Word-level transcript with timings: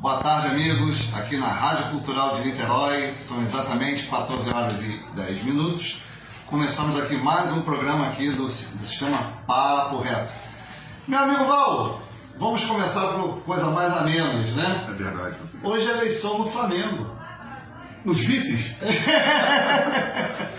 Boa 0.00 0.18
tarde, 0.18 0.48
amigos. 0.48 1.08
Aqui 1.14 1.38
na 1.38 1.46
Rádio 1.46 1.92
Cultural 1.92 2.36
de 2.36 2.48
Niterói, 2.48 3.14
são 3.14 3.40
exatamente 3.42 4.02
14 4.02 4.50
horas 4.50 4.82
e 4.82 5.02
10 5.16 5.44
minutos. 5.44 6.02
Começamos 6.44 7.00
aqui 7.00 7.16
mais 7.16 7.52
um 7.52 7.62
programa 7.62 8.08
aqui 8.08 8.28
do, 8.28 8.44
do 8.44 8.50
sistema 8.50 9.16
Papo 9.46 10.02
Reto. 10.02 10.30
Meu 11.08 11.20
amigo 11.20 11.46
Val, 11.46 12.02
vamos 12.38 12.62
começar 12.66 13.06
por 13.12 13.40
coisa 13.44 13.70
mais 13.70 13.96
a 13.96 14.02
menos, 14.02 14.50
né? 14.54 14.88
É 14.88 14.92
verdade. 14.92 15.36
Hoje 15.62 15.88
é 15.88 15.92
eleição 15.92 16.40
no 16.40 16.50
Flamengo. 16.50 17.06
Nos 18.04 18.20
vices? 18.20 18.76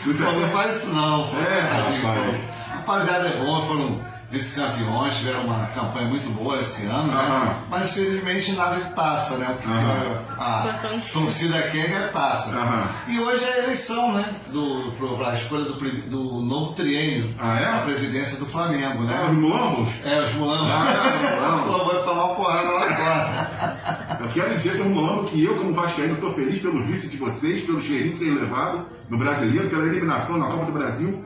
Pô, 0.04 0.31
não 0.41 0.49
faz 0.49 0.77
isso 0.77 0.91
não. 0.91 1.23
É, 1.38 1.59
rapaz. 1.59 2.55
Rapaziada, 2.67 3.27
é 3.27 3.43
bom, 3.43 3.61
foram 3.67 4.04
vice-campeões, 4.36 5.15
tiveram 5.15 5.45
uma 5.45 5.65
campanha 5.67 6.07
muito 6.07 6.29
boa 6.31 6.59
esse 6.59 6.85
ano, 6.85 7.07
né? 7.07 7.13
Aham. 7.15 7.55
Mas 7.70 7.89
infelizmente 7.91 8.52
nada 8.52 8.75
de 8.75 8.93
taça, 8.93 9.38
né? 9.38 9.48
Porque 9.48 9.67
Aham. 9.70 10.20
a, 10.38 10.98
de- 10.98 11.12
torcida 11.12 11.62
quer 11.63 11.89
é 11.91 12.07
taça. 12.07 12.52
Aham. 12.52 12.84
E 13.07 13.20
hoje 13.20 13.43
é 13.45 13.53
a 13.53 13.57
eleição, 13.63 14.13
né? 14.13 14.26
Do, 14.49 14.91
pro, 14.98 15.23
a 15.26 15.34
escolha 15.34 15.63
do, 15.66 15.73
do 15.76 16.41
novo 16.41 16.73
triênio 16.73 17.34
Ah, 17.40 17.59
é? 17.59 17.71
da 17.71 17.77
presidência 17.79 18.38
do 18.40 18.45
Flamengo, 18.45 19.03
né? 19.03 19.16
É, 19.26 19.31
os 19.31 19.38
mulambos? 19.38 19.90
É, 20.03 20.21
os 20.21 20.34
mulambos. 20.35 20.70
Ah, 20.71 21.55
os 21.55 21.65
mulambos. 21.65 21.85
Vai 21.95 22.04
tomar 22.04 22.26
uma 22.26 22.35
porrada 22.35 22.70
lá 22.70 22.84
agora. 22.84 24.17
Eu 24.21 24.29
quero 24.29 24.49
dizer 24.55 24.73
que 24.76 24.81
é 24.81 24.84
um 24.84 24.90
mulambo 24.90 25.23
que 25.23 25.43
eu, 25.43 25.55
como 25.55 25.73
vascaíno, 25.73 26.15
estou 26.15 26.34
feliz 26.34 26.59
pelo 26.62 26.84
vice 26.84 27.07
de 27.09 27.17
vocês, 27.17 27.63
pelo 27.63 27.79
cheirinho 27.79 28.12
que 28.13 28.20
vocês 28.20 28.34
levaram 28.35 28.85
no 29.09 29.17
Brasileiro, 29.17 29.70
pela 29.70 29.85
eliminação 29.85 30.38
na 30.38 30.48
Copa 30.48 30.65
do 30.65 30.71
Brasil. 30.71 31.23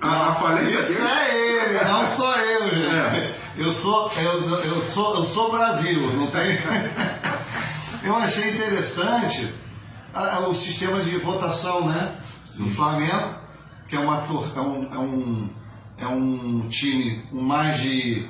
A, 0.00 0.28
a 0.30 0.34
falência 0.36 0.78
Isso 0.80 0.98
deles- 1.02 1.12
é 1.12 1.36
ele, 1.36 1.84
não 1.84 2.06
sou 2.06 2.32
eu, 2.32 2.68
gente. 2.70 3.16
É. 3.16 3.34
Eu 3.56 3.72
sou, 3.72 4.10
eu, 4.16 4.48
eu 4.64 4.80
sou, 4.82 5.16
eu 5.16 5.24
sou 5.24 5.50
Brasil, 5.50 6.12
não 6.14 6.28
tem. 6.28 6.56
eu 8.04 8.14
achei 8.16 8.50
interessante 8.54 9.52
o 10.48 10.54
sistema 10.54 11.00
de 11.02 11.16
votação, 11.18 11.86
né? 11.88 12.16
Do 12.56 12.68
Flamengo, 12.68 13.34
que 13.88 13.96
é, 13.96 13.98
uma, 13.98 14.16
é, 14.56 14.60
um, 14.60 14.88
é, 14.94 14.98
um, 14.98 15.50
é 15.98 16.06
um 16.06 16.68
time 16.68 17.22
com 17.30 17.40
mais 17.40 17.80
de 17.80 18.28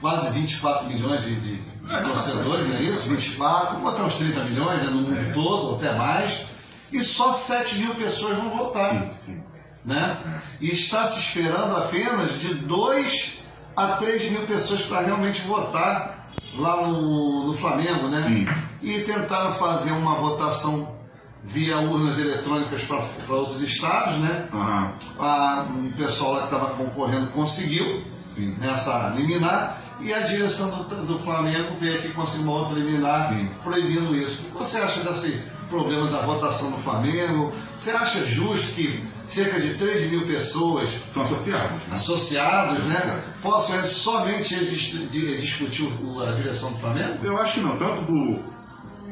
quase 0.00 0.30
24 0.30 0.86
milhões 0.88 1.22
de, 1.22 1.34
de- 1.40 1.56
de 1.84 2.02
torcedores, 2.02 2.68
não 2.68 2.76
é 2.76 2.82
isso? 2.82 3.08
24, 3.08 3.78
vou 3.78 3.90
botar 3.90 4.04
uns 4.04 4.14
30 4.16 4.44
milhões 4.44 4.78
né, 4.82 4.86
no 4.90 5.02
mundo 5.02 5.34
todo, 5.34 5.66
ou 5.68 5.74
até 5.76 5.92
mais, 5.94 6.42
e 6.92 7.00
só 7.02 7.32
7 7.34 7.76
mil 7.76 7.94
pessoas 7.94 8.36
vão 8.38 8.50
votar 8.56 8.90
Sim, 8.90 9.10
sim. 9.24 9.42
Né? 9.84 10.16
E 10.60 10.70
está 10.70 11.06
se 11.06 11.18
esperando 11.18 11.76
apenas 11.76 12.40
de 12.40 12.54
2 12.54 13.38
a 13.76 13.88
3 13.88 14.30
mil 14.30 14.46
pessoas 14.46 14.82
para 14.82 15.00
realmente 15.00 15.40
votar 15.42 16.28
lá 16.56 16.86
no, 16.86 17.48
no 17.48 17.54
Flamengo, 17.54 18.08
né? 18.08 18.22
Sim. 18.26 18.46
E 18.82 19.00
tentaram 19.00 19.52
fazer 19.52 19.90
uma 19.92 20.14
votação 20.14 20.94
via 21.42 21.78
urnas 21.78 22.18
eletrônicas 22.18 22.82
para 22.82 23.36
outros 23.36 23.60
estados, 23.60 24.18
né? 24.18 24.48
Aham. 24.52 24.92
A, 25.18 25.66
um 25.76 25.92
pessoal 25.92 26.34
lá 26.34 26.38
que 26.40 26.54
estava 26.54 26.74
concorrendo 26.74 27.26
conseguiu 27.28 28.02
Sim. 28.26 28.56
nessa 28.60 29.12
liminar 29.16 29.78
e 30.00 30.12
a 30.12 30.20
direção 30.20 30.70
do, 30.70 31.06
do 31.06 31.18
Flamengo 31.18 31.76
veio 31.78 31.98
aqui 31.98 32.08
conseguir 32.08 32.44
uma 32.44 32.52
outra 32.52 32.74
liminar 32.74 33.28
Sim. 33.28 33.48
proibindo 33.62 34.14
isso. 34.14 34.42
O 34.42 34.44
que 34.44 34.64
você 34.64 34.78
acha 34.78 35.00
desse 35.00 35.42
problema 35.68 36.08
da 36.08 36.22
votação 36.22 36.70
no 36.70 36.78
Flamengo? 36.78 37.52
Você 37.78 37.90
acha 37.90 38.24
justo 38.24 38.72
que 38.72 39.02
cerca 39.26 39.60
de 39.60 39.74
3 39.74 40.10
mil 40.10 40.26
pessoas 40.26 40.90
São 41.12 41.22
associados. 41.22 41.70
né? 41.70 41.78
associados 41.94 42.84
né, 42.84 43.22
possam 43.42 43.82
somente 43.84 44.54
dis- 44.66 45.10
di- 45.10 45.40
discutir 45.40 45.88
a 46.26 46.32
direção 46.32 46.70
do 46.72 46.78
Flamengo? 46.78 47.18
Eu 47.22 47.38
acho 47.40 47.54
que 47.54 47.60
não, 47.60 47.76
tanto 47.76 48.02
do, 48.02 48.38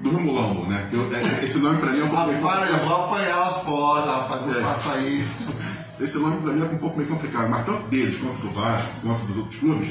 do 0.02 0.12
Mulambo, 0.20 0.66
né? 0.66 0.88
Eu- 0.92 1.10
é- 1.14 1.44
esse 1.44 1.58
nome 1.58 1.78
pra 1.78 1.92
mim 1.92 2.00
é 2.00 2.04
um 2.04 2.08
pouco 2.08 2.30
Rapaz, 2.32 2.70
eu 2.70 2.78
vou 2.86 2.96
apanhar 3.04 3.36
lá 3.36 3.54
fora, 3.60 4.06
rapaz, 4.10 4.46
não 4.46 4.58
É. 4.58 4.62
faça 4.62 4.98
isso. 4.98 5.54
Esse 6.00 6.18
nome 6.18 6.40
pra 6.40 6.52
mim 6.52 6.60
é 6.62 6.64
um 6.64 6.78
pouco 6.78 6.96
meio 6.96 7.08
complicado, 7.08 7.48
mas 7.48 7.64
tanto 7.64 7.82
deles 7.88 8.18
quanto 8.20 8.40
do 8.40 8.50
Vasco, 8.50 8.88
quanto 9.02 9.24
dos 9.26 9.36
outros 9.36 9.60
clubes, 9.60 9.88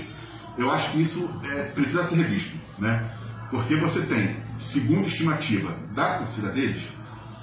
eu 0.58 0.70
acho 0.70 0.92
que 0.92 1.02
isso 1.04 1.30
é, 1.50 1.64
precisa 1.74 2.04
ser 2.04 2.16
revisto, 2.16 2.58
né? 2.80 3.02
Porque 3.50 3.76
você 3.78 4.02
tem, 4.02 4.36
segundo 4.60 5.08
estimativa 5.08 5.74
da 5.94 6.18
torcida 6.18 6.50
deles, 6.50 6.82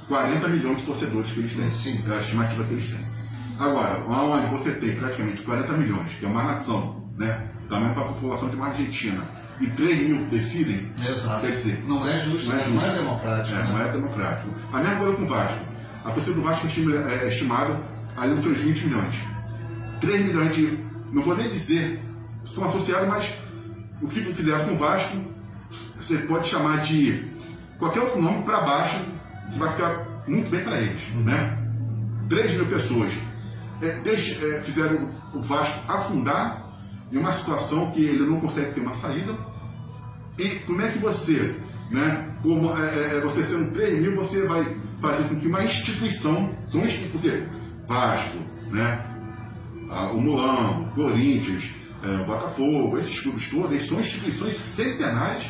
40 0.09 0.49
milhões 0.49 0.79
de 0.79 0.83
torcedores 0.85 1.31
que 1.33 1.41
eles 1.41 1.55
têm. 1.55 1.69
Sim. 1.71 2.03
É 2.09 2.17
a 2.17 2.21
estimativa 2.21 2.65
que 2.65 2.73
eles 2.75 2.87
têm. 2.91 3.01
Agora, 3.59 3.99
onde 4.09 4.47
você 4.47 4.71
tem 4.73 4.95
praticamente 4.97 5.43
40 5.43 5.73
milhões, 5.75 6.09
que 6.19 6.25
é 6.25 6.29
uma 6.29 6.45
nação, 6.45 7.05
né? 7.19 7.41
Tamanho 7.69 7.93
para 7.93 8.05
a 8.05 8.09
população 8.09 8.49
de 8.49 8.57
uma 8.57 8.69
Argentina, 8.69 9.21
e 9.61 9.67
3 9.67 10.09
mil 10.09 10.25
decidem, 10.27 10.89
Exato. 11.05 11.41
quer 11.41 11.51
dizer, 11.51 11.85
Não 11.87 12.09
é 12.09 12.19
justo, 12.25 12.47
não 12.49 12.55
é 12.55 12.57
né? 12.59 12.65
não 12.69 12.81
é 12.81 12.85
justo. 12.85 12.99
democrático. 13.03 13.49
É, 13.55 13.59
né? 13.59 13.69
não 13.69 13.81
é 13.81 13.93
democrático. 13.93 14.49
A 14.73 14.79
mesma 14.79 14.97
coisa 14.97 15.17
com 15.17 15.23
o 15.25 15.27
Vasco. 15.27 15.59
A 16.05 16.11
torcida 16.13 16.37
do 16.37 16.43
Vasco 16.43 16.67
é 16.67 16.71
estima- 16.71 16.95
é 17.13 17.29
estimada 17.29 17.77
ali 18.17 18.35
nos 18.35 18.45
seus 18.45 18.59
20 18.59 18.85
milhões. 18.87 19.15
3 20.01 20.25
milhões 20.25 20.55
de. 20.55 20.79
Não 21.13 21.23
vou 21.23 21.37
nem 21.37 21.49
dizer, 21.49 22.01
são 22.45 22.65
associados, 22.69 23.09
mas 23.09 23.31
o 24.01 24.07
que 24.09 24.21
fizeram 24.23 24.65
com 24.67 24.75
o 24.75 24.77
Vasco, 24.79 25.17
você 26.01 26.19
pode 26.19 26.47
chamar 26.49 26.81
de 26.83 27.25
qualquer 27.79 28.01
outro 28.01 28.23
nome 28.23 28.45
para 28.45 28.61
baixo, 28.61 28.97
vai 29.57 29.71
ficar 29.73 30.07
muito 30.27 30.51
bem 30.51 30.63
para 30.63 30.79
eles. 30.81 31.03
Né? 31.15 31.59
3 32.29 32.53
mil 32.55 32.67
pessoas 32.67 33.11
é, 33.81 33.93
deixe- 34.01 34.45
é, 34.45 34.61
fizeram 34.61 35.09
o 35.33 35.41
Vasco 35.41 35.81
afundar 35.91 36.65
em 37.13 37.17
uma 37.17 37.33
situação 37.33 37.91
que 37.91 38.05
ele 38.05 38.25
não 38.29 38.41
consegue 38.41 38.73
ter 38.75 38.81
uma 38.81 38.95
saída. 38.95 39.33
E 40.39 40.49
como 40.67 40.83
é 40.83 40.89
que 40.91 40.99
você, 40.99 41.55
né, 41.91 42.29
como 42.43 42.77
é, 42.79 43.17
é, 43.17 43.21
você 43.21 43.43
sendo 43.43 43.73
3 43.73 44.01
mil, 44.01 44.15
você 44.17 44.47
vai 44.47 44.77
fazer 45.01 45.25
com 45.29 45.37
que 45.41 45.47
uma 45.47 45.65
instituição, 45.65 46.51
são 46.71 46.85
porque 47.11 47.45
Vasco, 47.87 48.37
né, 48.71 49.05
a- 49.91 50.11
o 50.13 50.21
Mulambo, 50.21 50.91
Corinthians, 50.95 51.71
é, 52.05 52.25
Botafogo, 52.25 52.99
esses 52.99 53.19
clubes 53.21 53.49
todos, 53.49 53.87
são 53.89 53.99
instituições 54.01 54.53
centenárias 54.55 55.47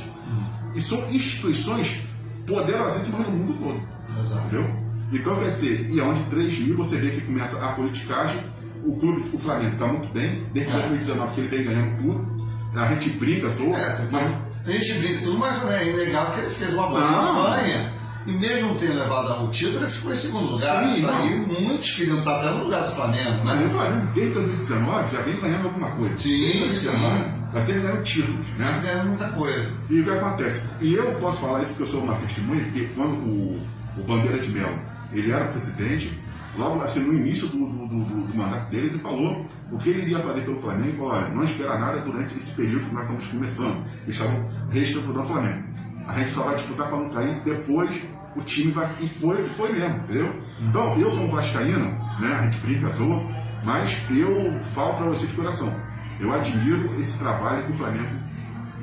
e 0.75 0.81
são 0.81 1.11
instituições 1.11 2.01
poderosíssimas 2.49 3.27
no 3.27 3.33
mundo 3.33 3.55
todo. 3.63 4.21
Exato. 4.21 4.47
Entendeu? 4.47 4.89
Então 5.13 5.37
quer 5.37 5.51
dizer, 5.51 5.89
e 5.91 6.01
aonde 6.01 6.23
3 6.25 6.59
mil 6.61 6.77
você 6.77 6.97
vê 6.97 7.11
que 7.11 7.21
começa 7.23 7.65
a 7.65 7.73
politicagem, 7.73 8.41
o 8.85 8.97
clube, 8.97 9.25
o 9.33 9.39
Flamengo 9.39 9.73
está 9.73 9.87
muito 9.87 10.13
bem, 10.13 10.43
desde 10.53 10.71
É. 10.73 10.79
2019 10.81 11.35
que 11.35 11.41
ele 11.41 11.49
vem 11.49 11.65
ganhando 11.65 11.99
tudo, 12.03 12.39
a 12.75 12.89
gente 12.89 13.11
brinca, 13.11 13.49
zoa, 13.49 13.77
É, 13.77 13.99
mas 14.11 14.33
a 14.67 14.71
gente 14.71 14.93
brinca 14.95 15.21
tudo, 15.23 15.39
mas 15.39 15.71
é 15.71 15.89
ilegal 15.89 16.31
que 16.33 16.41
ele 16.41 16.51
fez 16.51 16.75
uma 16.75 16.87
boa 16.89 17.01
campanha. 17.01 17.93
E 18.29 18.33
mesmo 18.33 18.69
não 18.69 18.75
tendo 18.77 18.99
levado 18.99 19.45
o 19.45 19.51
título, 19.51 19.79
ele 19.85 19.91
ficou 19.91 20.13
em 20.13 20.17
segundo 20.17 20.51
lugar. 20.53 20.85
Sim, 20.85 20.99
Isso 20.99 21.09
aí, 21.09 21.37
muitos 21.63 21.91
queriam 21.93 22.19
estar 22.19 22.37
até 22.41 22.51
no 22.51 22.65
lugar 22.65 22.83
do 22.87 22.93
Flamengo, 22.95 23.41
Mas 23.45 23.61
o 23.61 23.63
né? 23.65 23.69
Flamengo, 23.71 24.07
desde 24.15 24.35
2019, 24.35 25.17
já 25.17 25.23
vem 25.23 25.41
ganhando 25.41 25.65
alguma 25.65 25.91
coisa. 25.93 26.19
Sim, 26.19 26.39
Desde 26.39 26.59
2019, 26.61 27.17
sim. 27.19 27.25
Já 27.55 27.61
vem 27.61 27.81
ganhando 27.81 28.03
títulos, 28.05 28.47
né? 28.59 28.81
Ganhando 28.85 29.09
muita 29.09 29.29
coisa. 29.29 29.71
E 29.89 30.01
o 30.01 30.05
que 30.05 30.11
acontece? 30.11 30.63
E 30.83 30.95
eu 30.95 31.13
posso 31.15 31.39
falar 31.39 31.61
isso 31.61 31.69
porque 31.71 31.83
eu 31.85 31.87
sou 31.87 32.01
uma 32.03 32.15
testemunha, 32.17 32.63
porque 32.65 32.89
quando 32.95 33.13
o, 33.13 33.61
o 33.97 34.03
Bandeira 34.03 34.39
de 34.39 34.51
Mello, 34.51 34.79
ele 35.13 35.33
era 35.33 35.47
presidente, 35.47 36.13
logo 36.59 36.83
assim, 36.83 37.01
no 37.01 37.15
início 37.15 37.47
do, 37.49 37.57
do, 37.59 37.87
do- 37.87 38.05
do- 38.27 38.37
mandato 38.37 38.69
dele, 38.71 38.89
ele 38.89 38.99
falou 38.99 39.47
o 39.73 39.79
que 39.79 39.89
ele 39.91 40.03
iria 40.03 40.19
fazer 40.19 40.43
pelo 40.43 40.61
Flamengo, 40.61 41.05
olha, 41.05 41.29
não 41.29 41.45
espera 41.45 41.79
nada 41.79 42.01
durante 42.01 42.37
esse 42.39 42.51
período 42.51 42.87
que 42.87 42.95
nós 42.95 43.03
estamos 43.05 43.27
começando. 43.29 43.85
Eles 44.05 44.17
estavam 44.21 44.47
reestruturando 44.71 45.23
o 45.23 45.27
Flamengo. 45.27 45.63
A 46.09 46.15
gente 46.15 46.31
só 46.31 46.43
vai 46.43 46.57
disputar 46.57 46.89
para 46.89 46.97
não 46.97 47.11
cair, 47.11 47.35
depois 47.45 47.91
o 48.35 48.41
time 48.43 48.73
vai. 48.73 48.89
E 49.01 49.09
foi, 49.09 49.47
foi 49.47 49.73
mesmo, 49.73 49.97
entendeu? 49.99 50.43
Então, 50.61 50.99
eu 50.99 51.11
como 51.11 51.31
Vascaíno, 51.31 51.91
né, 52.19 52.37
a 52.41 52.43
gente 52.45 52.59
brinca, 52.59 52.89
zoa, 52.89 53.23
mas 53.63 53.97
eu 54.11 54.59
falo 54.75 54.95
para 54.95 55.07
você 55.07 55.27
de 55.27 55.35
coração. 55.35 55.73
Eu 56.19 56.33
admiro 56.33 56.99
esse 57.01 57.19
trabalho 57.19 57.63
que 57.65 57.73
o 57.73 57.77
Flamengo 57.77 58.09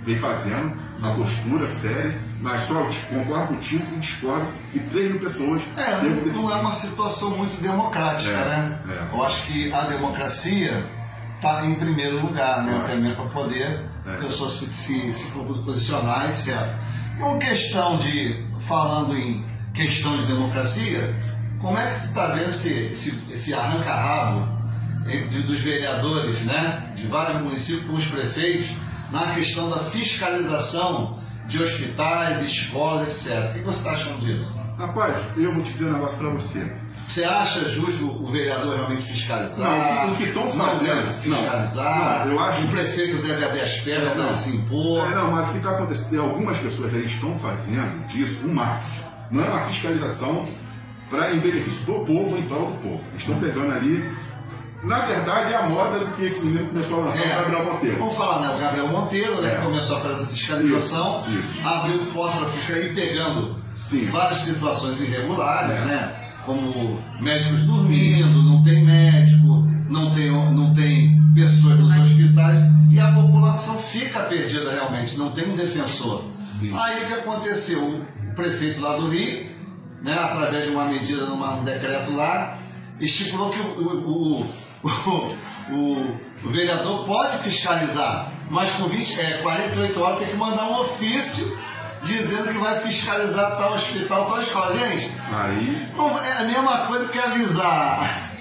vem 0.03 0.17
fazendo, 0.19 0.71
a 1.01 1.09
postura 1.09 1.67
séria, 1.67 2.15
mas 2.41 2.61
só 2.63 2.87
concordo 3.09 3.47
contigo 3.55 3.83
e 3.95 3.99
discordo 3.99 4.45
que 4.71 4.79
3 4.79 5.11
mil 5.11 5.19
pessoas 5.19 5.61
É, 5.77 6.31
não, 6.33 6.51
é 6.51 6.55
uma 6.61 6.71
situação 6.71 7.31
muito 7.31 7.59
democrática, 7.61 8.29
É, 8.29 8.45
né? 8.45 8.79
é. 8.89 9.15
Eu 9.15 9.23
acho 9.25 9.43
que 9.47 9.73
a 9.73 9.81
democracia 9.81 10.83
está 11.35 11.65
em 11.65 11.75
primeiro 11.75 12.21
lugar, 12.21 12.63
né? 12.63 12.83
É. 12.85 12.91
Também 12.93 13.13
para 13.15 13.25
poder 13.25 13.79
É. 14.07 14.13
a 14.13 14.17
pessoa 14.17 14.49
se, 14.49 14.67
se, 14.67 15.11
se 15.11 15.31
posicionar, 15.65 16.29
etc. 16.29 16.55
E 17.17 17.21
uma 17.21 17.37
questão 17.37 17.97
de, 17.97 18.43
falando 18.59 19.17
em 19.17 19.43
questão 19.73 20.17
de 20.17 20.25
democracia, 20.25 21.15
como 21.59 21.77
é 21.77 21.85
que 21.85 22.01
tu 22.01 22.07
está 22.07 22.27
vendo 22.27 22.49
esse, 22.49 22.69
esse, 22.93 23.23
esse 23.31 23.53
arranca-rabo 23.53 24.55
dos 25.45 25.59
vereadores, 25.59 26.41
né? 26.41 26.93
De 26.95 27.05
vários 27.07 27.41
municípios 27.41 27.85
com 27.85 27.95
os 27.95 28.05
prefeitos, 28.05 28.67
na 29.11 29.33
questão 29.35 29.69
da 29.69 29.77
fiscalização 29.77 31.19
de 31.47 31.61
hospitais, 31.61 32.43
escolas, 32.43 33.07
etc. 33.07 33.51
O 33.51 33.53
que 33.53 33.59
você 33.59 33.77
está 33.77 33.91
achando 33.91 34.19
disso? 34.25 34.55
Rapaz, 34.77 35.17
eu 35.37 35.53
vou 35.53 35.63
te 35.63 35.71
dizer 35.73 35.85
um 35.85 35.93
negócio 35.93 36.17
pra 36.17 36.29
você. 36.29 36.71
Você 37.07 37.23
acha 37.23 37.69
justo 37.69 38.05
o 38.05 38.27
vereador 38.31 38.75
realmente 38.75 39.05
fiscalizar? 39.05 40.05
Não, 40.05 40.13
o 40.13 40.15
que 40.17 40.23
estão 40.23 40.51
fazendo. 40.51 40.95
Não 40.95 40.95
deve 40.95 41.13
fiscalizar? 41.13 42.25
Não, 42.25 42.33
eu 42.33 42.39
acho 42.39 42.61
o 42.63 42.67
prefeito 42.67 43.17
deve 43.17 43.45
abrir 43.45 43.61
as 43.61 43.79
pernas 43.81 44.13
para 44.13 44.23
não 44.23 44.35
se 44.35 44.49
impor. 44.55 45.07
É, 45.11 45.15
não, 45.15 45.31
mas 45.31 45.49
o 45.49 45.51
que 45.51 45.57
está 45.57 45.71
acontecendo? 45.71 46.21
Algumas 46.21 46.57
pessoas 46.57 46.93
aí 46.93 47.05
estão 47.05 47.37
fazendo 47.39 48.07
disso 48.07 48.45
um 48.45 48.53
marketing. 48.53 49.05
Não 49.31 49.45
é 49.45 49.49
uma 49.49 49.61
fiscalização 49.61 50.45
para 51.09 51.33
em 51.33 51.39
benefício 51.39 51.85
do 51.85 52.05
povo, 52.05 52.37
em 52.37 52.41
prol 52.43 52.71
do 52.71 52.81
povo. 52.81 53.03
Estão 53.15 53.39
pegando 53.39 53.71
ali 53.71 54.03
na 54.85 54.99
verdade, 54.99 55.51
é 55.51 55.55
a 55.57 55.63
moda 55.63 56.05
que 56.15 56.25
esse 56.25 56.45
menino 56.45 56.67
começou 56.67 57.01
a 57.01 57.05
lançar 57.05 57.27
é, 57.27 57.33
o 57.33 57.35
Gabriel 57.37 57.73
Monteiro. 57.73 57.97
Vamos 57.97 58.15
falar, 58.15 58.39
né? 58.41 58.55
O 58.55 58.59
Gabriel 58.59 58.87
Monteiro, 58.87 59.41
né? 59.41 59.51
É. 59.51 59.55
Que 59.55 59.61
começou 59.63 59.97
a 59.97 59.99
fazer 59.99 60.13
essa 60.13 60.27
fiscalização, 60.27 61.25
isso, 61.27 61.39
isso. 61.39 61.67
abriu 61.67 62.05
porta 62.13 62.37
para 62.37 62.47
fiscalizar 62.49 62.91
e 62.91 62.93
pegando 62.93 63.55
Sim. 63.75 64.05
várias 64.05 64.39
situações 64.39 65.01
irregulares, 65.01 65.71
é. 65.71 65.85
né? 65.85 66.24
Como 66.45 67.01
médicos 67.19 67.61
dormindo, 67.61 68.43
não 68.43 68.63
tem 68.63 68.85
médico, 68.85 69.67
não 69.89 70.11
tem, 70.11 70.31
não 70.31 70.73
tem 70.73 71.21
pessoas 71.33 71.79
nos 71.79 71.97
hospitais 71.97 72.59
e 72.91 72.99
a 72.99 73.11
população 73.11 73.77
fica 73.77 74.21
perdida 74.21 74.71
realmente, 74.71 75.17
não 75.17 75.31
tem 75.31 75.51
um 75.51 75.55
defensor. 75.55 76.23
Sim. 76.59 76.71
Aí 76.77 77.03
o 77.03 77.07
que 77.07 77.13
aconteceu? 77.13 77.83
O 77.83 78.35
prefeito 78.35 78.79
lá 78.79 78.95
do 78.95 79.09
Rio, 79.09 79.49
né, 80.01 80.13
através 80.13 80.65
de 80.65 80.71
uma 80.71 80.85
medida, 80.85 81.25
num 81.25 81.63
decreto 81.63 82.13
lá, 82.13 82.57
estipulou 82.99 83.49
que 83.49 83.59
o, 83.59 83.81
o, 83.81 84.41
o, 84.83 84.87
o, 85.73 86.19
o 86.43 86.49
vereador 86.49 87.05
pode 87.05 87.37
fiscalizar, 87.39 88.31
mas 88.49 88.71
com 88.71 88.87
20, 88.87 89.19
é, 89.19 89.39
48 89.41 89.99
horas 89.99 90.19
tem 90.19 90.27
que 90.29 90.37
mandar 90.37 90.69
um 90.69 90.81
ofício 90.81 91.57
dizendo 92.05 92.51
que 92.51 92.57
vai 92.57 92.79
fiscalizar 92.81 93.57
tal 93.57 93.73
hospital, 93.73 94.25
tal 94.25 94.41
escola. 94.41 94.77
Gente, 94.77 95.11
aí 95.33 95.91
não, 95.95 96.17
é 96.17 96.31
a 96.37 96.43
mesma 96.43 96.77
coisa 96.87 97.05
que 97.09 97.19
avisar 97.19 98.31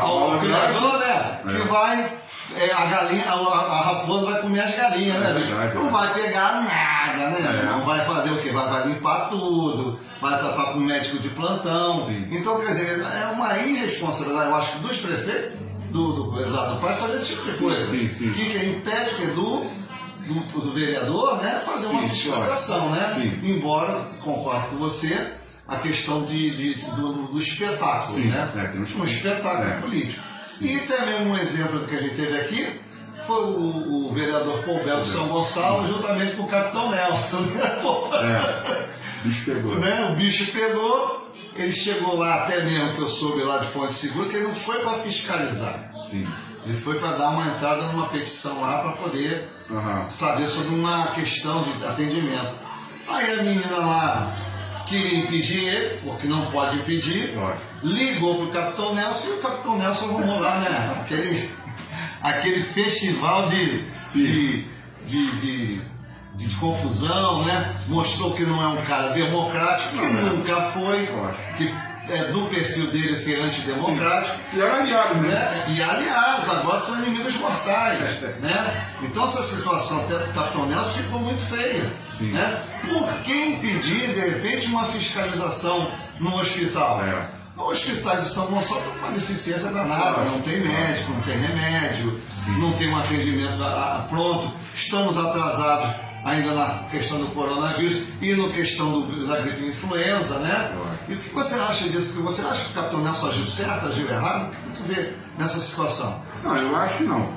ao, 0.00 0.38
criador, 0.38 0.98
né? 0.98 1.40
É. 1.46 1.50
Que 1.50 1.68
vai. 1.68 2.18
É, 2.56 2.72
a 2.72 2.86
galinha, 2.86 3.24
a, 3.28 3.34
a, 3.34 3.80
raposa 3.82 4.24
vai 4.24 4.40
comer 4.40 4.60
as 4.60 4.74
galinhas, 4.74 5.20
né? 5.20 5.70
É 5.70 5.74
não 5.74 5.90
vai 5.90 6.14
pegar 6.14 6.62
nada, 6.62 7.30
né? 7.30 7.60
É. 7.62 7.66
Não 7.66 7.84
vai 7.84 8.00
fazer 8.00 8.30
o 8.30 8.38
quê? 8.38 8.50
Vai, 8.50 8.66
vai 8.70 8.88
limpar 8.88 9.28
tudo, 9.28 10.00
vai 10.20 10.38
tratar 10.38 10.72
com 10.72 10.78
médico 10.78 11.18
de 11.18 11.28
plantão. 11.28 12.06
Sim. 12.06 12.26
Então, 12.32 12.58
quer 12.58 12.68
dizer, 12.68 13.00
é 13.00 13.26
uma 13.26 13.58
irresponsabilidade, 13.58 14.48
eu 14.48 14.56
acho, 14.56 14.78
dos 14.78 14.96
prefeitos, 14.96 15.58
do, 15.90 16.12
do, 16.12 16.30
do, 16.30 16.74
do 16.74 16.80
pai 16.80 16.96
fazer 16.96 17.16
esse 17.16 17.34
tipo 17.34 17.50
de 17.50 17.58
coisa. 17.58 17.86
Sim, 17.90 18.08
sim. 18.08 18.32
Que, 18.32 18.44
que 18.46 18.66
impede 18.66 19.10
que 19.16 19.26
do, 19.26 19.67
do, 20.28 20.60
do, 20.60 20.72
vereador 20.72 21.42
né, 21.42 21.62
fazer 21.64 21.86
uma 21.86 22.02
sim, 22.02 22.08
fiscalização, 22.08 22.90
né? 22.90 23.12
Sim. 23.14 23.40
Embora, 23.42 23.94
concordo 24.22 24.68
com 24.68 24.76
você, 24.76 25.32
a 25.66 25.76
questão 25.76 26.24
de, 26.24 26.54
de 26.54 26.74
do, 26.92 27.28
do, 27.28 27.38
espetáculo, 27.38 28.18
sim, 28.18 28.26
né? 28.26 28.50
É, 28.56 28.78
um, 28.78 29.02
um 29.02 29.04
espetáculo 29.04 29.68
é. 29.68 29.80
político. 29.80 30.22
E 30.60 30.76
também 30.80 31.26
um 31.26 31.36
exemplo 31.36 31.86
que 31.86 31.94
a 31.94 32.00
gente 32.00 32.16
teve 32.16 32.36
aqui 32.36 32.80
foi 33.26 33.44
o, 33.44 34.08
o 34.08 34.12
vereador 34.14 34.62
Paul 34.64 34.84
Belo 34.84 35.02
de 35.02 35.08
São 35.08 35.28
Gonçalo, 35.28 35.86
juntamente 35.86 36.36
com 36.36 36.44
o 36.44 36.48
capitão 36.48 36.90
Nelson. 36.90 37.40
Né? 37.40 37.62
É. 37.62 38.88
O 39.20 39.28
bicho 39.28 39.44
pegou. 39.44 39.78
Né? 39.78 40.10
O 40.10 40.16
bicho 40.16 40.52
pegou, 40.52 41.32
ele 41.54 41.70
chegou 41.70 42.16
lá, 42.16 42.44
até 42.44 42.62
mesmo 42.62 42.94
que 42.94 43.02
eu 43.02 43.08
soube 43.08 43.42
lá 43.42 43.58
de 43.58 43.66
fonte 43.66 43.92
segura, 43.92 44.28
que 44.28 44.36
ele 44.36 44.46
não 44.46 44.54
foi 44.54 44.78
para 44.80 44.94
fiscalizar. 44.94 45.92
Sim. 46.10 46.26
Ele 46.64 46.74
foi 46.74 46.98
para 46.98 47.12
dar 47.12 47.30
uma 47.30 47.46
entrada 47.46 47.82
numa 47.92 48.08
petição 48.08 48.60
lá 48.60 48.78
para 48.78 48.92
poder 48.92 49.48
uhum. 49.70 50.10
saber 50.10 50.46
sobre 50.46 50.74
uma 50.74 51.08
questão 51.08 51.62
de 51.62 51.84
atendimento. 51.86 52.54
Aí 53.08 53.38
a 53.38 53.42
menina 53.42 53.76
lá 53.76 54.36
queria 54.86 55.18
impedir 55.20 55.64
ele, 55.64 56.00
porque 56.02 56.26
não 56.26 56.50
pode 56.50 56.76
impedir, 56.76 57.34
Lógico. 57.34 57.62
ligou 57.82 58.36
pro 58.36 58.48
Capitão 58.48 58.94
Nelson 58.94 59.28
e 59.28 59.32
o 59.32 59.38
Capitão 59.38 59.78
Nelson 59.78 60.06
vamos 60.08 60.40
lá, 60.40 60.58
né? 60.60 61.00
Aquele, 61.00 61.50
aquele 62.22 62.62
festival 62.62 63.48
de, 63.48 63.82
de, 63.90 64.66
de, 65.06 65.30
de 65.36 65.80
de, 66.34 66.54
confusão, 66.54 67.44
né? 67.44 67.76
Mostrou 67.88 68.32
que 68.32 68.44
não 68.44 68.62
é 68.62 68.68
um 68.68 68.84
cara 68.84 69.08
democrático, 69.08 69.98
que 69.98 70.06
não, 70.06 70.36
nunca 70.36 70.60
foi, 70.60 71.08
que 71.56 71.74
é 72.10 72.24
do 72.32 72.46
perfil 72.46 72.90
dele 72.90 73.16
ser 73.16 73.40
antidemocrático. 73.40 74.36
E 74.52 74.60
é 74.60 74.70
aliado, 74.70 75.14
né? 75.16 75.28
né? 75.28 75.64
E 75.68 75.82
aliados, 75.82 76.48
agora 76.48 76.78
são 76.78 76.98
inimigos 77.02 77.34
mortais. 77.34 77.98
né? 78.40 78.86
Então 79.02 79.24
essa 79.24 79.42
situação 79.42 80.00
até 80.00 80.16
o 80.16 80.32
Capitão 80.32 80.66
Nelson 80.66 80.88
ficou 80.88 81.20
muito 81.20 81.40
feia. 81.40 81.92
Sim. 82.18 82.32
Né? 82.32 82.62
Por 82.86 83.12
que 83.20 83.32
impedir, 83.32 84.14
de 84.14 84.20
repente, 84.20 84.66
uma 84.66 84.84
fiscalização 84.84 85.90
no 86.18 86.38
hospital? 86.40 87.02
É. 87.04 87.38
Hospitais 87.56 88.22
de 88.22 88.30
São 88.30 88.46
Gonçalo 88.46 88.80
tem 88.82 88.98
uma 88.98 89.10
deficiência 89.10 89.70
danada, 89.72 90.22
não 90.22 90.40
tem 90.42 90.60
médico, 90.60 91.12
não 91.12 91.20
tem 91.22 91.36
remédio, 91.36 92.18
Sim. 92.30 92.52
não 92.60 92.72
tem 92.74 92.88
um 92.88 92.96
atendimento 92.96 93.60
a, 93.60 93.96
a 93.96 94.02
pronto, 94.08 94.52
estamos 94.72 95.18
atrasados 95.18 96.07
ainda 96.28 96.52
na 96.52 96.84
questão 96.90 97.18
do 97.18 97.28
coronavírus 97.28 98.02
e 98.20 98.34
na 98.34 98.48
questão 98.48 99.00
do, 99.02 99.26
da 99.26 99.40
gripe 99.40 99.66
influenza, 99.66 100.38
né? 100.40 100.72
E 101.08 101.14
o 101.14 101.18
que 101.18 101.34
você 101.34 101.54
acha 101.54 101.88
disso? 101.88 102.12
Você 102.22 102.42
acha 102.42 102.64
que 102.64 102.70
o 102.70 102.74
Capitão 102.74 103.00
Nelson 103.02 103.28
agiu 103.28 103.46
certo, 103.46 103.86
agiu 103.86 104.08
errado? 104.08 104.48
O 104.48 104.70
que 104.70 104.78
tu 104.78 104.84
vê 104.84 105.12
nessa 105.38 105.58
situação? 105.58 106.22
Não, 106.44 106.56
eu 106.56 106.76
acho 106.76 106.98
que 106.98 107.04
não. 107.04 107.28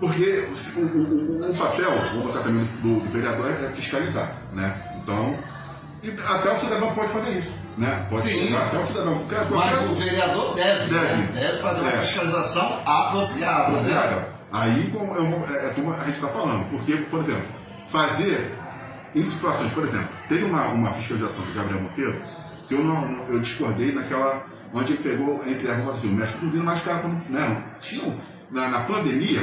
Porque 0.00 0.48
o, 0.76 0.80
o, 0.80 1.50
o 1.50 1.56
papel, 1.56 1.90
vou 2.14 2.28
botar 2.28 2.40
também 2.40 2.64
do, 2.64 3.00
do, 3.00 3.10
vereador, 3.10 3.50
é 3.50 3.70
fiscalizar, 3.74 4.32
né? 4.52 4.80
Então, 5.02 5.36
até 6.28 6.52
o 6.52 6.60
cidadão 6.60 6.94
pode 6.94 7.12
fazer 7.12 7.30
isso, 7.36 7.54
né? 7.76 8.06
Pode 8.08 8.28
Sim. 8.28 8.56
Até 8.56 8.78
o 8.78 8.86
cidadão. 8.86 9.14
Qualquer, 9.18 9.48
qualquer... 9.48 9.76
Mas 9.76 9.90
o 9.90 9.94
vereador 9.96 10.54
deve, 10.54 10.94
deve, 10.94 10.94
né? 10.94 11.30
deve 11.34 11.58
fazer 11.58 11.82
deve. 11.82 11.96
uma 11.96 12.04
fiscalização 12.04 12.80
apropriada, 12.86 13.80
né? 13.80 14.26
Aí, 14.52 14.90
como, 14.92 15.14
é, 15.14 15.66
é, 15.66 15.72
como 15.74 15.92
a 15.92 16.04
gente 16.04 16.14
está 16.14 16.28
falando, 16.28 16.64
porque, 16.70 16.96
por 16.96 17.20
exemplo, 17.20 17.57
fazer 17.88 18.54
em 19.14 19.22
situações, 19.22 19.72
por 19.72 19.84
exemplo, 19.84 20.08
teve 20.28 20.44
uma, 20.44 20.66
uma 20.68 20.92
fiscalização 20.92 21.44
do 21.44 21.52
Gabriel 21.52 21.82
Monteiro 21.82 22.22
que 22.68 22.74
eu 22.74 22.84
não 22.84 23.24
eu 23.28 23.40
discordei 23.40 23.92
naquela 23.92 24.46
onde 24.72 24.92
ele 24.92 25.02
pegou 25.02 25.42
entre 25.46 25.70
as 25.70 25.88
assim, 25.88 26.08
o 26.08 26.12
mestre 26.12 26.38
tudo 26.38 26.62
mas 26.62 26.80
os 26.80 26.84
caras 26.84 27.06
né, 27.28 27.62
tinham 27.80 28.14
na, 28.50 28.68
na, 28.68 28.80
pandemia 28.80 29.40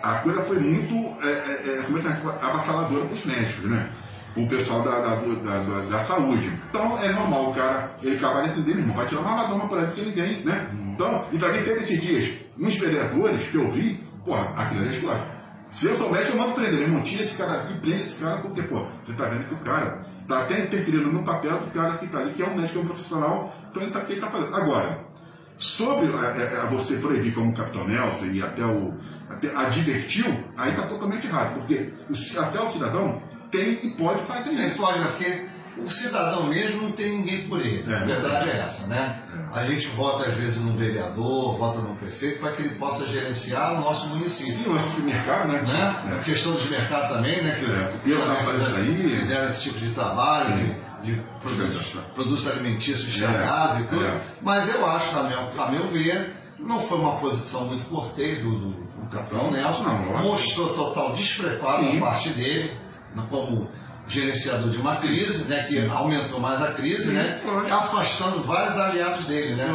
a 0.00 0.18
coisa 0.18 0.42
foi 0.42 0.60
muito 0.60 0.94
é, 1.22 1.28
é, 1.28 1.78
é 1.78 1.82
como 1.82 1.98
é 1.98 2.00
que 2.00 2.08
é, 2.08 2.10
avassaladora 2.40 3.04
para 3.04 3.14
os 3.14 3.24
médicos, 3.24 3.70
né? 3.70 3.88
O 4.34 4.48
pessoal 4.48 4.82
da, 4.82 4.98
da, 4.98 5.14
da, 5.16 5.80
da, 5.90 6.00
saúde. 6.00 6.50
Então 6.70 6.98
é 7.02 7.12
normal 7.12 7.50
o 7.50 7.54
cara, 7.54 7.94
ele 8.02 8.16
acabar 8.16 8.44
dentro 8.44 8.62
dele 8.62 8.78
mesmo, 8.78 8.94
vai 8.94 9.06
tirar 9.06 9.20
uma 9.20 9.36
madama 9.36 9.68
por 9.68 9.78
aí 9.78 9.86
que 9.88 10.00
ninguém, 10.00 10.42
né? 10.42 10.66
Então, 10.72 11.26
e 11.30 11.38
também 11.38 11.62
teve 11.62 11.82
esses 11.82 12.00
dias, 12.00 12.32
uns 12.58 12.76
vereadores 12.76 13.46
que 13.48 13.56
eu 13.56 13.70
vi, 13.70 14.02
porra, 14.24 14.54
aquilo 14.56 14.86
é 14.86 14.90
escolar 14.90 15.41
se 15.72 15.86
eu 15.86 15.96
sou 15.96 16.12
médico, 16.12 16.36
eu 16.36 16.38
mando 16.38 16.52
prender. 16.52 16.74
Meu 16.74 16.82
irmão, 16.82 17.02
tira 17.02 17.22
esse 17.22 17.38
cara 17.38 17.54
aqui, 17.54 17.72
prende 17.78 18.02
esse 18.02 18.22
cara, 18.22 18.42
porque, 18.42 18.60
pô, 18.60 18.84
você 19.04 19.14
tá 19.14 19.24
vendo 19.24 19.48
que 19.48 19.54
o 19.54 19.58
cara 19.60 20.02
tá 20.28 20.42
até 20.42 20.60
interferindo 20.60 21.10
no 21.10 21.24
papel 21.24 21.58
do 21.60 21.70
cara 21.70 21.96
que 21.96 22.06
tá 22.08 22.18
ali, 22.18 22.34
que 22.34 22.42
é 22.42 22.46
um 22.46 22.54
médico, 22.54 22.78
é 22.78 22.82
um 22.82 22.86
profissional, 22.86 23.56
então 23.70 23.82
ele 23.82 23.90
sabe 23.90 24.04
o 24.04 24.06
que 24.06 24.12
ele 24.12 24.20
tá 24.20 24.30
fazendo. 24.30 24.54
Agora, 24.54 25.00
sobre 25.56 26.14
a, 26.14 26.18
a, 26.18 26.62
a 26.64 26.66
você 26.66 26.96
proibir 26.96 27.32
como 27.32 27.54
Capitão 27.54 27.88
Nelson 27.88 28.26
e 28.26 28.42
até 28.42 28.64
o. 28.66 28.92
Até 29.30 29.48
advertiu, 29.56 30.26
aí 30.58 30.72
tá 30.72 30.82
totalmente 30.82 31.26
errado, 31.26 31.54
porque 31.54 31.88
até 32.38 32.60
o 32.60 32.68
cidadão 32.68 33.22
tem 33.50 33.78
e 33.82 33.90
pode 33.96 34.20
fazer 34.24 34.50
isso. 34.50 34.62
Ele 34.62 34.74
pode, 34.74 34.98
porque 34.98 35.46
o 35.76 35.90
cidadão 35.90 36.46
mesmo 36.48 36.82
não 36.82 36.92
tem 36.92 37.18
ninguém 37.18 37.48
por 37.48 37.60
ele. 37.60 37.84
É, 37.90 37.96
a 37.96 38.04
verdade 38.04 38.50
é 38.50 38.56
essa, 38.58 38.86
né? 38.86 39.18
É. 39.34 39.58
A 39.58 39.64
gente 39.64 39.86
vota 39.88 40.26
às 40.26 40.34
vezes 40.34 40.56
no 40.56 40.76
vereador, 40.76 41.56
vota 41.56 41.78
no 41.80 41.94
prefeito 41.96 42.40
para 42.40 42.52
que 42.52 42.62
ele 42.62 42.74
possa 42.74 43.06
gerenciar 43.06 43.74
o 43.74 43.80
nosso 43.80 44.08
município. 44.08 44.54
Sim, 44.54 44.66
o 44.66 44.74
nosso 44.74 45.00
mercado, 45.00 45.48
né? 45.48 45.62
né? 45.62 46.18
É. 46.18 46.24
Questão 46.24 46.52
dos 46.52 46.68
mercados 46.68 47.16
também, 47.16 47.42
né? 47.42 47.56
Que 47.58 47.64
é. 47.64 48.14
fizeram, 48.16 49.20
fizeram 49.20 49.48
esse 49.48 49.62
tipo 49.62 49.78
de 49.78 49.90
trabalho, 49.90 50.76
de, 51.02 51.12
de 51.14 51.22
produtos, 51.40 51.96
produtos 52.14 52.46
alimentícios 52.48 53.08
estragados 53.08 53.80
e 53.80 53.84
tudo. 53.84 54.04
É. 54.04 54.20
Mas 54.40 54.68
eu 54.74 54.84
acho, 54.86 55.16
a 55.16 55.22
meu, 55.22 55.62
a 55.62 55.70
meu 55.70 55.88
ver, 55.88 56.34
não 56.58 56.80
foi 56.80 56.98
uma 56.98 57.16
posição 57.16 57.66
muito 57.66 57.88
cortês 57.88 58.38
do, 58.38 58.50
do, 58.50 58.70
do 58.70 59.08
capitão 59.10 59.50
Nelson. 59.50 59.82
Não, 59.82 60.22
mostrou 60.22 60.74
total 60.74 61.12
despreparo 61.12 61.84
da 61.84 62.00
parte 62.00 62.28
dele, 62.30 62.72
como 63.28 63.68
gerenciador 64.12 64.70
de 64.70 64.76
uma 64.76 64.94
crise, 64.96 65.44
né, 65.44 65.64
que 65.66 65.78
aumentou 65.88 66.38
mais 66.38 66.60
a 66.62 66.72
crise, 66.72 67.04
Sim, 67.04 67.12
né, 67.12 67.40
lógico. 67.44 67.74
afastando 67.74 68.40
vários 68.42 68.78
aliados 68.78 69.24
dele, 69.24 69.54
né, 69.54 69.68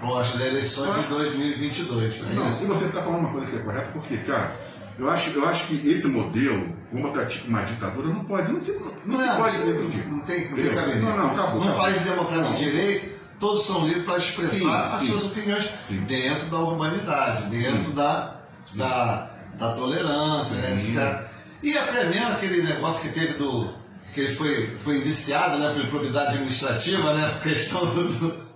com 0.00 0.18
as 0.18 0.34
eleições 0.34 0.88
lógico. 0.88 1.02
de 1.04 1.14
2022. 1.14 2.16
Né, 2.16 2.32
não, 2.34 2.62
e 2.62 2.66
você 2.66 2.86
está 2.86 3.00
falando 3.00 3.20
uma 3.20 3.30
coisa 3.30 3.46
que 3.46 3.56
é 3.56 3.60
correta, 3.60 3.90
porque, 3.92 4.16
cara, 4.18 4.56
eu 4.98 5.08
acho, 5.08 5.30
eu 5.30 5.48
acho 5.48 5.66
que 5.66 5.88
esse 5.88 6.08
modelo, 6.08 6.76
como 6.90 7.26
tipo 7.26 7.48
uma 7.48 7.62
ditadura, 7.62 8.08
não 8.08 8.24
pode, 8.24 8.52
não 8.52 8.60
se, 8.60 8.72
não, 8.72 9.16
não 9.16 9.18
se 9.18 9.36
pode 9.36 9.58
decidir. 9.58 10.06
Não 10.08 10.18
tem, 10.20 10.50
não 10.50 10.56
tem 10.56 10.74
cabimento. 10.74 11.02
Não, 11.02 11.16
não, 11.16 11.30
acabou. 11.30 11.64
Num 11.64 11.74
país 11.74 12.02
democrático 12.02 12.54
de 12.54 12.64
direito, 12.64 13.18
todos 13.38 13.64
são 13.64 13.86
livres 13.86 14.04
para 14.04 14.18
expressar 14.18 14.50
sim, 14.50 14.94
as 14.94 15.00
sim. 15.00 15.06
suas 15.06 15.24
opiniões 15.24 15.70
sim. 15.78 16.00
dentro 16.00 16.46
da 16.46 16.58
urbanidade, 16.58 17.44
dentro 17.44 17.92
da, 17.92 18.36
da, 18.74 19.30
da 19.54 19.72
tolerância, 19.72 20.56
né? 20.56 21.29
E 21.62 21.76
até 21.76 22.04
mesmo 22.04 22.28
aquele 22.28 22.62
negócio 22.62 23.02
que 23.02 23.08
teve 23.08 23.34
do, 23.34 23.68
que 24.14 24.20
ele 24.20 24.34
foi, 24.34 24.66
foi 24.82 24.96
indiciado 24.98 25.58
né, 25.58 25.72
por 25.74 25.84
improbidade 25.84 26.28
administrativa, 26.34 27.12
né, 27.14 27.28
por 27.28 27.42
questão 27.42 27.84
do, 27.86 28.08
do 28.08 28.50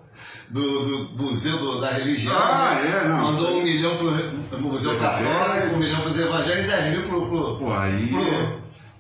do, 0.51 1.11
Museu 1.17 1.59
do, 1.59 1.81
da 1.81 1.91
Religião. 1.91 2.37
Ah, 2.37 2.75
né? 2.75 3.03
é, 3.05 3.09
não. 3.09 3.17
Mandou 3.17 3.59
um 3.59 3.63
milhão 3.63 3.97
para 3.97 4.59
o 4.59 4.61
Museu 4.61 4.93
Evangelho. 4.95 5.29
Católico, 5.29 5.75
um 5.75 5.79
milhão 5.79 6.01
para 6.01 6.11
os 6.11 6.19
evangélicos 6.19 6.65
e 6.65 6.77
10 6.77 6.91
mil 6.93 7.09
para 7.09 7.17
o. 7.17 7.59
Pô, 7.59 7.73
aí 7.73 8.11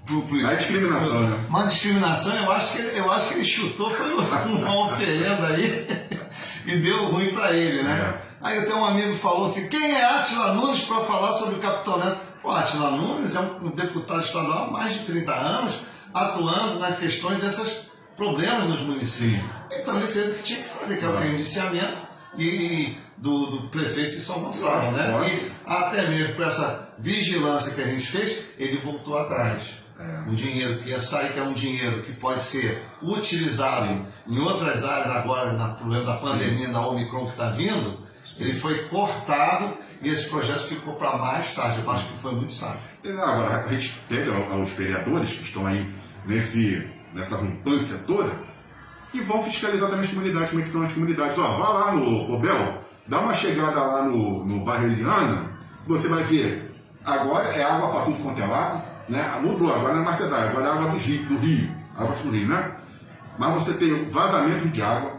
Pro, 0.04 0.20
pro, 0.22 0.46
É 0.46 0.56
discriminação, 0.56 1.20
né? 1.20 1.44
Uma 1.48 1.66
discriminação, 1.66 2.34
eu 2.36 2.52
acho 2.52 2.72
que, 2.72 2.78
ele- 2.78 2.98
eu 2.98 3.10
acho 3.10 3.28
que 3.28 3.34
ele 3.34 3.44
chutou, 3.44 3.90
foi 3.90 4.12
uma 4.14 4.84
oferenda 4.84 5.46
aí 5.48 5.86
e 6.66 6.78
deu 6.80 7.10
ruim 7.10 7.32
para 7.32 7.52
ele, 7.52 7.82
né? 7.82 8.14
Aí 8.42 8.58
eu 8.58 8.66
tenho 8.66 8.78
um 8.80 8.84
amigo 8.84 9.12
que 9.12 9.18
falou 9.18 9.46
assim: 9.46 9.66
quem 9.68 9.92
é 9.92 10.04
Atila 10.04 10.52
Nunes 10.52 10.80
para 10.80 11.00
falar 11.04 11.32
sobre 11.38 11.54
o 11.54 11.58
Capitão 11.58 11.98
Neto? 11.98 12.18
Pô, 12.44 12.50
Atila 12.50 12.90
Nunes 12.90 13.34
é 13.34 13.40
um 13.40 13.70
deputado 13.70 14.20
estadual 14.20 14.64
há 14.64 14.70
mais 14.70 14.92
de 14.92 15.06
30 15.06 15.32
anos, 15.32 15.76
atuando 16.12 16.78
nas 16.78 16.98
questões 16.98 17.38
desses 17.38 17.86
problemas 18.14 18.68
nos 18.68 18.80
municípios. 18.80 19.42
Então 19.72 19.96
ele 19.96 20.06
fez 20.06 20.30
o 20.30 20.34
que 20.34 20.42
tinha 20.42 20.62
que 20.62 20.68
fazer, 20.68 20.98
que 20.98 21.04
é 21.06 21.08
o 21.08 21.16
que 21.16 21.22
é 21.22 21.28
indiciamento 21.28 21.96
e 22.36 22.98
do, 23.16 23.46
do 23.46 23.68
prefeito 23.68 24.16
de 24.16 24.20
São 24.20 24.40
Gonçalo, 24.40 24.92
né? 24.92 25.26
E 25.26 25.52
até 25.64 26.06
mesmo 26.06 26.34
com 26.34 26.42
essa 26.42 26.92
vigilância 26.98 27.72
que 27.72 27.80
a 27.80 27.86
gente 27.86 28.06
fez, 28.06 28.44
ele 28.58 28.76
voltou 28.76 29.16
atrás. 29.16 29.62
O 30.28 30.34
dinheiro 30.34 30.82
que 30.82 30.90
ia 30.90 31.00
sair, 31.00 31.32
que 31.32 31.38
é 31.38 31.42
um 31.42 31.54
dinheiro 31.54 32.02
que 32.02 32.12
pode 32.12 32.42
ser 32.42 32.84
utilizado 33.00 34.04
em 34.28 34.38
outras 34.38 34.84
áreas 34.84 35.16
agora, 35.16 35.52
no 35.52 35.74
problema 35.76 36.04
da 36.04 36.18
pandemia, 36.18 36.68
da 36.68 36.86
Omicron 36.88 37.24
que 37.24 37.32
está 37.32 37.48
vindo, 37.50 37.98
ele 38.38 38.54
foi 38.54 38.84
cortado 38.88 39.72
e 40.02 40.08
esse 40.08 40.28
projeto 40.28 40.64
ficou 40.66 40.94
para 40.94 41.16
mais 41.16 41.54
tarde. 41.54 41.80
Eu 41.84 41.90
acho 41.90 42.06
que 42.08 42.18
foi 42.18 42.34
muito 42.34 42.52
sábio. 42.52 42.78
E, 43.04 43.08
Agora, 43.10 43.64
a 43.66 43.68
gente 43.72 43.98
pede 44.08 44.30
ao- 44.30 44.52
aos 44.52 44.70
vereadores 44.70 45.30
que 45.30 45.42
estão 45.44 45.66
aí 45.66 45.88
nesse, 46.26 46.88
nessa 47.12 47.36
rompância 47.36 47.98
toda 48.06 48.30
que 49.12 49.20
vão 49.20 49.44
fiscalizar 49.44 49.88
também 49.88 50.04
as 50.06 50.10
comunidades, 50.10 50.48
como 50.50 50.60
é 50.60 50.62
que 50.64 50.70
estão 50.70 50.82
as 50.82 50.92
comunidades. 50.92 51.38
Ó, 51.38 51.42
vá 51.56 51.68
lá 51.68 51.92
no 51.92 52.34
Obel, 52.34 52.82
dá 53.06 53.20
uma 53.20 53.32
chegada 53.34 53.80
lá 53.80 54.02
no, 54.02 54.44
no 54.44 54.64
bairro 54.64 54.86
Eliana, 54.86 55.52
você 55.86 56.08
vai 56.08 56.24
ver. 56.24 56.74
Agora 57.04 57.48
é 57.50 57.62
água 57.62 57.90
para 57.92 58.00
tudo 58.06 58.22
quanto 58.22 58.42
é 58.42 58.46
lado, 58.46 58.82
né? 59.08 59.38
Mudou, 59.42 59.72
agora 59.72 59.98
é 59.98 60.00
mais 60.02 60.16
cidade, 60.16 60.48
agora 60.48 60.66
é 60.66 60.70
água 60.72 60.88
do 60.90 60.96
rio, 60.96 61.22
do 61.26 61.38
rio, 61.38 61.70
água 61.96 62.16
do 62.16 62.30
rio, 62.30 62.48
né? 62.48 62.72
Mas 63.38 63.52
você 63.54 63.74
tem 63.74 64.04
vazamento 64.08 64.66
de 64.68 64.82
água. 64.82 65.12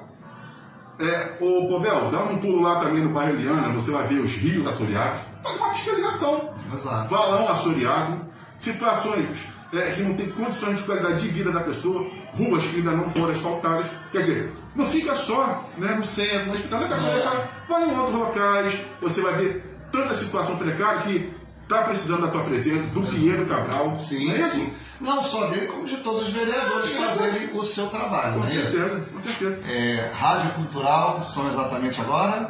É, 0.99 1.37
ô 1.41 1.67
Pobel, 1.67 2.09
dá 2.11 2.19
um 2.23 2.37
pulo 2.37 2.61
lá 2.61 2.79
também 2.79 3.03
no 3.03 3.09
bairro 3.09 3.33
Eliana, 3.33 3.67
você 3.69 3.91
vai 3.91 4.07
ver 4.07 4.19
os 4.19 4.31
rios 4.31 4.65
assoreados. 4.67 5.21
Faz 5.43 5.55
uma 5.57 5.73
fiscalização 5.73 6.49
Exato. 6.73 7.09
valão 7.09 7.47
assoreado, 7.49 8.21
situações 8.59 9.37
é, 9.73 9.91
que 9.91 10.01
não 10.03 10.13
tem 10.15 10.29
condições 10.29 10.77
de 10.77 10.83
qualidade 10.83 11.19
de 11.19 11.27
vida 11.27 11.51
da 11.51 11.59
pessoa, 11.61 12.09
ruas 12.37 12.63
que 12.65 12.77
ainda 12.77 12.91
não 12.91 13.09
foram 13.09 13.33
asfaltadas. 13.33 13.87
Quer 14.11 14.19
dizer, 14.19 14.53
não 14.75 14.85
fica 14.85 15.13
só 15.15 15.69
né, 15.77 15.93
no 15.95 16.05
centro, 16.05 16.47
no 16.47 16.53
hospital, 16.53 16.79
nessa 16.81 16.95
É. 16.95 16.99
coisa, 16.99 17.49
vai 17.67 17.83
em 17.89 17.97
outros 17.97 18.15
locais, 18.15 18.79
você 19.01 19.21
vai 19.21 19.33
ver 19.33 19.63
tanta 19.91 20.13
situação 20.13 20.55
precária 20.57 21.01
que 21.01 21.29
está 21.63 21.81
precisando 21.83 22.21
da 22.21 22.27
tua 22.29 22.43
presença, 22.43 22.83
do 22.93 23.01
Pinheiro 23.03 23.45
Cabral. 23.47 23.97
Sim, 23.97 24.31
é 24.31 24.47
sim. 24.47 24.71
Não 24.99 25.21
só 25.21 25.47
dele, 25.47 25.67
como 25.67 25.85
de 25.85 25.97
todos 25.97 26.27
os 26.27 26.33
vereadores 26.33 26.91
fazerem 26.91 27.49
o 27.53 27.65
seu 27.65 27.87
trabalho. 27.87 28.39
Com 28.39 28.43
é 28.45 28.47
certeza, 28.47 29.05
com 29.11 29.19
certeza. 29.19 29.61
É, 29.71 30.11
Rádio 30.13 30.51
Cultural, 30.53 31.25
são 31.25 31.47
exatamente 31.51 31.99
agora 31.99 32.49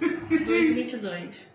2,22. 0.00 1.51